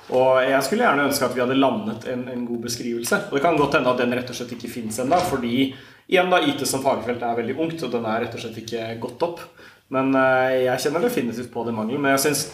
Og 0.08 0.42
jeg 0.42 0.66
skulle 0.66 0.88
gjerne 0.88 1.06
ønske 1.06 1.28
at 1.28 1.38
vi 1.38 1.44
hadde 1.44 1.62
landet 1.62 2.10
en, 2.10 2.26
en 2.32 2.46
god 2.50 2.66
beskrivelse. 2.66 3.24
Og 3.30 3.38
det 3.38 3.46
kan 3.46 3.62
godt 3.62 3.78
hende 3.78 3.94
at 3.94 4.02
den 4.02 4.18
rett 4.18 4.34
og 4.34 4.40
slett 4.40 4.58
ikke 4.58 4.74
fins 4.74 4.98
ennå, 5.04 5.20
fordi 5.30 5.68
igjen 6.08 6.34
da 6.34 6.42
IT 6.42 6.66
som 6.66 6.82
fagfelt 6.82 7.22
er 7.22 7.42
veldig 7.44 7.60
ungt, 7.62 7.84
og 7.86 7.94
den 7.94 8.10
er 8.10 8.24
rett 8.26 8.34
og 8.34 8.42
slett 8.42 8.58
ikke 8.64 8.94
gått 9.06 9.28
opp. 9.28 9.44
Men 9.94 10.16
eh, 10.18 10.64
jeg 10.66 10.88
kjenner 10.88 11.06
definitivt 11.06 11.54
på 11.54 11.68
den 11.68 11.78
mangelen. 11.78 12.02
Men 12.02 12.18
jeg 12.18 12.26
synes 12.26 12.48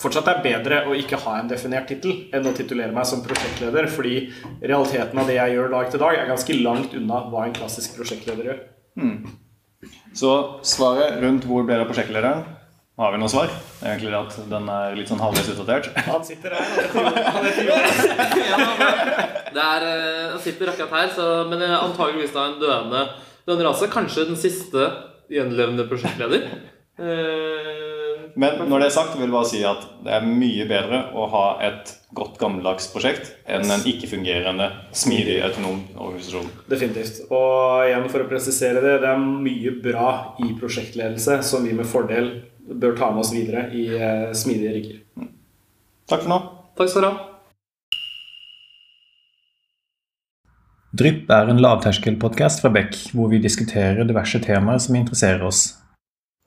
fortsatt 0.00 0.28
er 0.32 0.42
bedre 0.44 0.80
å 0.88 0.94
ikke 0.96 1.18
ha 1.24 1.36
en 1.40 1.50
definert 1.50 1.88
tittel 1.90 2.30
enn 2.36 2.48
å 2.48 2.54
titulere 2.56 2.94
meg 2.94 3.08
som 3.08 3.22
prosjektleder, 3.24 3.88
fordi 3.92 4.14
realiteten 4.62 5.20
av 5.20 5.28
det 5.28 5.36
jeg 5.36 5.56
gjør 5.56 5.74
dag 5.74 5.90
til 5.92 6.02
dag, 6.02 6.16
er 6.16 6.30
ganske 6.30 6.56
langt 6.62 6.96
unna 6.96 7.24
hva 7.32 7.44
en 7.46 7.56
klassisk 7.56 7.98
prosjektleder 7.98 8.50
gjør. 8.50 8.62
Mm. 9.00 9.18
Så 10.16 10.32
svaret 10.66 11.20
rundt 11.22 11.46
hvor 11.48 11.64
ble 11.68 11.78
det 11.80 11.88
prosjektlederen? 11.88 12.42
Har 13.00 13.14
vi 13.14 13.20
noe 13.22 13.32
svar? 13.32 13.52
Er 13.80 13.94
egentlig 13.94 14.12
at 14.18 14.34
den 14.50 14.66
er 14.68 14.96
litt 14.98 15.08
sånn 15.08 15.22
halvveis 15.22 15.46
utdatert. 15.54 15.86
Han 16.04 16.24
sitter 16.26 16.52
her. 16.52 16.66
Han 17.32 17.46
heter 17.46 17.70
er, 19.62 19.86
eh, 19.86 20.26
han 20.34 20.42
sitter 20.44 20.72
akkurat 20.72 20.92
her, 20.98 21.14
så, 21.16 21.28
men 21.48 21.64
antageligvis 21.64 22.34
da 22.34 22.44
en 22.50 22.58
døende, 22.60 23.06
døende 23.48 23.64
rase. 23.70 23.88
Kanskje 23.92 24.26
den 24.28 24.36
siste 24.40 24.90
gjenlevende 25.32 25.88
prosjektleder. 25.88 26.44
Eh, 27.00 27.99
men 28.38 28.60
når 28.68 28.82
det 28.82 28.86
er 28.90 28.94
sagt, 28.94 29.16
vil 29.16 29.26
jeg 29.26 29.32
bare 29.34 29.48
si 29.48 29.62
at 29.66 29.86
det 30.04 30.12
er 30.16 30.26
mye 30.26 30.66
bedre 30.68 31.00
å 31.16 31.26
ha 31.32 31.44
et 31.66 31.94
godt 32.16 32.38
gammeldags 32.40 32.88
prosjekt 32.92 33.32
enn 33.46 33.70
en 33.70 33.86
ikke-fungerende, 33.86 34.68
smidig, 34.96 35.38
autonom 35.46 35.80
organisasjon. 35.94 36.50
Definitivt. 36.70 37.22
Og 37.30 37.86
igjen 37.86 38.08
for 38.12 38.24
å 38.24 38.28
presisere 38.30 38.82
det, 38.84 38.98
det 39.04 39.10
er 39.10 39.24
mye 39.24 39.74
bra 39.82 40.12
i 40.42 40.52
prosjektledelse 40.58 41.40
som 41.46 41.66
vi 41.66 41.74
med 41.76 41.88
fordel 41.88 42.32
bør 42.70 42.96
ta 42.98 43.10
med 43.10 43.24
oss 43.24 43.34
videre 43.34 43.68
i 43.74 43.88
eh, 43.96 44.30
smidige 44.36 44.76
rigger. 44.76 45.02
Mm. 45.18 45.32
Takk 46.10 46.24
for 46.24 46.32
nå. 46.34 46.40
Takk 46.78 46.92
skal 46.92 47.06
du 47.06 47.10
ha. 47.10 47.26
Drypp 50.90 51.28
er 51.30 51.50
en 51.52 51.60
lavterskelpodkast 51.62 52.64
fra 52.64 52.70
Beck, 52.74 52.96
hvor 53.14 53.30
vi 53.30 53.38
diskuterer 53.38 54.02
diverse 54.04 54.40
temaer 54.42 54.80
som 54.82 54.96
interesserer 54.98 55.44
oss. 55.46 55.79